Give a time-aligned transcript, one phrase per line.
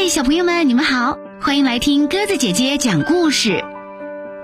[0.00, 3.64] 嗨，小朋友们，你们好，欢迎来听鸽子姐姐讲故事。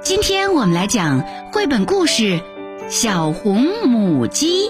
[0.03, 2.41] 今天我们来讲绘本故事
[2.91, 4.65] 《小红母鸡》，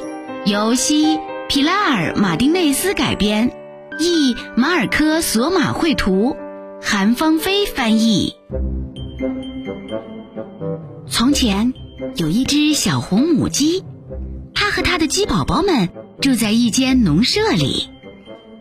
[0.44, 1.18] 由西
[1.48, 3.50] 皮拉尔·马丁内斯改编，
[3.98, 6.36] 译马尔科·索马绘图，
[6.82, 8.34] 韩芳菲翻译。
[11.08, 11.72] 从前
[12.16, 13.82] 有一只小红母鸡，
[14.54, 15.88] 它和它的鸡宝宝们
[16.20, 17.88] 住在一间农舍里，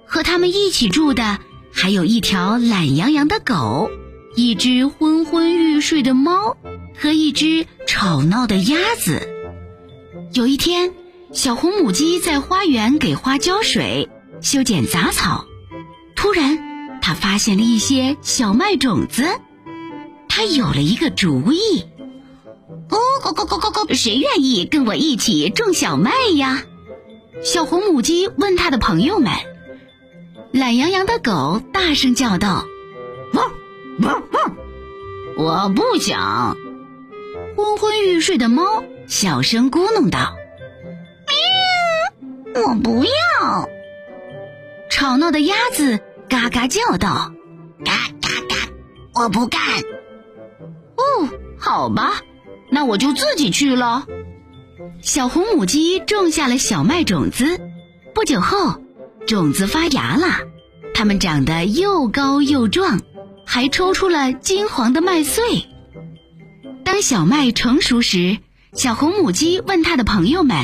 [0.05, 1.39] 和它们一起住的。
[1.73, 3.89] 还有一条懒洋洋的狗，
[4.35, 6.55] 一只昏昏欲睡的猫，
[6.95, 9.27] 和一只吵闹的鸭子。
[10.33, 10.93] 有一天，
[11.33, 14.07] 小红母鸡在花园给花浇水、
[14.39, 15.45] 修剪杂草。
[16.15, 19.25] 突然，它发现了一些小麦种子。
[20.29, 21.83] 它有了一个主意
[22.87, 26.63] ：“咕咕咕咕咕咕，谁愿意跟我一起种小麦呀？”
[27.43, 29.31] 小红母鸡问它的朋友们。
[30.53, 32.67] 懒洋洋的狗大声叫道
[33.33, 33.51] ：“汪
[34.01, 34.55] 汪汪！
[35.35, 36.55] 我不想。”
[37.57, 40.35] 昏昏欲睡的猫小声咕哝道
[42.53, 42.67] ：“喵！
[42.67, 43.67] 我不要。”
[44.91, 47.33] 吵闹的鸭子嘎嘎叫道
[47.83, 48.55] ：“嘎嘎嘎！
[49.23, 49.59] 我不干。”
[50.97, 52.21] 哦，好吧，
[52.69, 54.05] 那我就自己去了。
[55.01, 57.59] 小红母鸡种下了小麦种子，
[58.13, 58.82] 不久后。
[59.25, 60.27] 种子发芽了，
[60.93, 62.99] 它们长得又高又壮，
[63.45, 65.67] 还抽出了金黄的麦穗。
[66.83, 68.37] 当小麦成熟时，
[68.73, 70.57] 小红母鸡问它的朋友们：“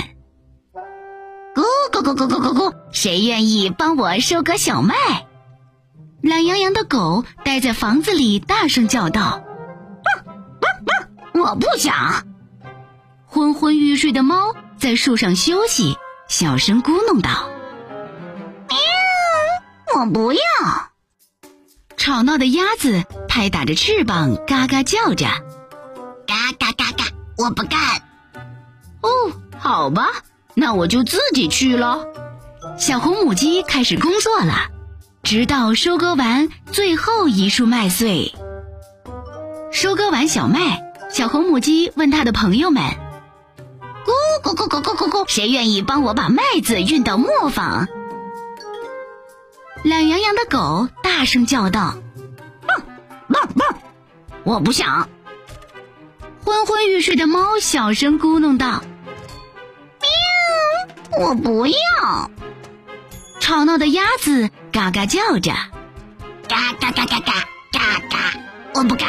[1.56, 4.96] 咕咕咕咕咕咕咕，谁愿意帮我收割小麦？”
[6.22, 9.42] 懒洋洋的狗待在房子里，大声叫道
[11.34, 12.26] ：“我不想。”
[13.26, 15.96] 昏昏欲睡的猫在树上休息，
[16.28, 17.50] 小声咕哝道。
[20.00, 20.40] 我不要！
[21.98, 25.26] 吵闹的鸭子拍打着翅膀，嘎嘎叫着，
[26.26, 27.04] 嘎嘎嘎嘎！
[27.38, 27.82] 我不干。
[29.02, 29.10] 哦，
[29.58, 30.08] 好吧，
[30.54, 32.08] 那我就自己去了。
[32.78, 34.70] 小红母鸡开始工作了，
[35.24, 38.34] 直到收割完最后一束麦穗。
[39.70, 42.84] 收割完小麦，小红母鸡问它的朋友们
[44.08, 47.90] ：“咕咕咕咕咕咕咕，谁愿意帮我把麦子运到磨坊？”
[49.84, 51.96] 懒洋洋的狗大声叫道
[52.68, 52.84] ：“汪
[53.30, 53.78] 汪汪！
[54.44, 55.08] 我不想。”
[56.44, 58.84] 昏昏欲睡的猫小声咕哝道
[61.18, 61.28] ：“喵！
[61.28, 62.30] 我不要。”
[63.40, 65.54] 吵闹的鸭子嘎嘎叫着
[66.48, 67.34] ：“嘎嘎嘎嘎嘎
[67.72, 68.34] 嘎嘎！
[68.76, 69.08] 我不干。”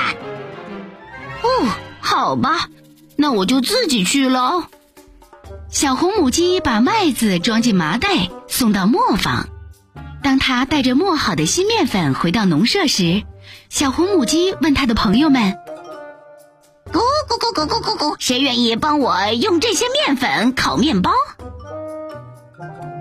[1.43, 1.69] 哦，
[2.01, 2.69] 好吧，
[3.17, 4.65] 那我就自己去喽。
[5.69, 9.49] 小红母鸡把麦子装进麻袋，送到磨坊。
[10.23, 13.23] 当他带着磨好的新面粉回到农舍时，
[13.69, 15.59] 小红母鸡问他的朋友们
[16.93, 16.99] ：“咕
[17.29, 21.11] 咕咕咕咕咕咕，谁愿意帮我用这些面粉烤面包？”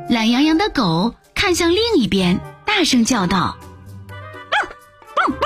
[0.10, 3.58] 懒洋洋的狗看向另一边，大声叫道
[5.18, 5.40] ：“汪汪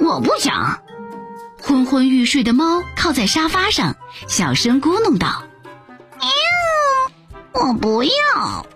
[0.00, 0.14] 汪！
[0.14, 0.80] 我不想。”
[1.62, 3.94] 昏昏欲睡的猫靠在沙发上，
[4.26, 5.42] 小声咕哝道
[6.18, 8.66] ：“喵，我不要。”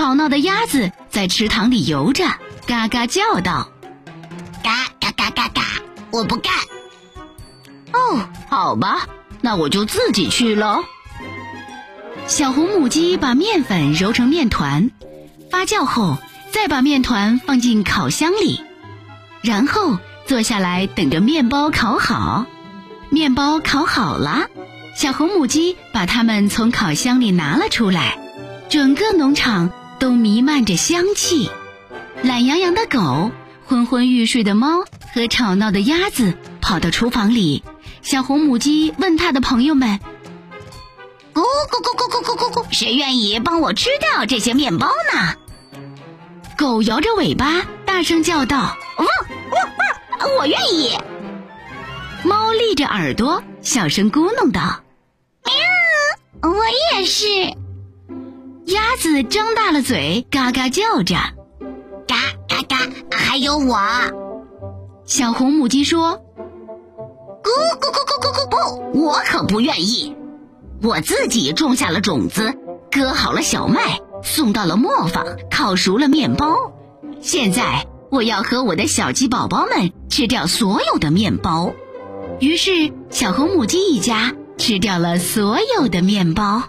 [0.00, 2.24] 吵闹的鸭子在池塘里游着，
[2.66, 3.70] 嘎嘎叫道
[4.64, 5.62] ：“嘎嘎嘎嘎嘎！
[6.10, 6.54] 我不干。”
[7.92, 9.06] 哦，好吧，
[9.42, 10.82] 那我就自己去喽。
[12.26, 14.90] 小红母鸡把面粉揉成面团，
[15.50, 16.16] 发酵后
[16.50, 18.64] 再把面团放进烤箱里，
[19.42, 22.46] 然后坐下来等着面包烤好。
[23.10, 24.46] 面包烤好了，
[24.96, 28.18] 小红母鸡把它们从烤箱里拿了出来，
[28.70, 29.70] 整个农场。
[30.00, 31.50] 都弥漫着香气，
[32.22, 33.30] 懒洋洋的狗、
[33.66, 37.62] 昏昏欲睡的猫和吵闹的鸭子跑到厨房里。
[38.00, 40.00] 小红母鸡问它的朋友们
[41.34, 45.34] ：“咕咕咕咕咕咕咕咕，谁愿意帮我吃掉这些面包呢？”
[46.56, 50.38] 狗摇着尾巴，大声叫道：“汪汪汪！
[50.38, 50.96] 我愿意。”
[52.24, 54.80] 猫立着耳朵，小声咕哝道
[55.44, 56.56] ：“喵，我
[56.96, 57.26] 也是。”
[58.70, 61.16] 鸭子张大了嘴，嘎嘎叫着，
[62.06, 62.16] 嘎
[62.48, 62.76] 嘎嘎，
[63.10, 63.76] 还有我。
[65.04, 66.20] 小红母鸡说
[67.42, 67.50] ：“咕
[67.80, 68.48] 咕咕咕咕咕
[68.92, 70.14] 不，我可不愿意。
[70.82, 72.54] 我自己种下了种子，
[72.92, 76.54] 割好了小麦，送到了磨坊，烤熟了面包。
[77.20, 81.72] 现在我要和我的小鸡宝宝们吃掉所有的面包。”
[82.38, 86.62] 于是，小红母鸡一家吃掉了所有的面包。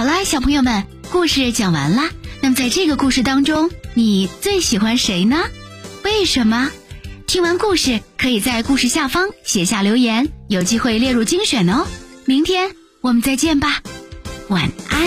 [0.00, 2.08] 好啦，小朋友们，故事讲完啦。
[2.40, 5.44] 那么在这个故事当中，你最喜欢谁呢？
[6.04, 6.70] 为什么？
[7.26, 11.86] 听完故事，可以在故事下方写下留言，有机会列入精选哦。
[12.24, 13.82] 明天我们再见吧，
[14.48, 15.06] 晚安。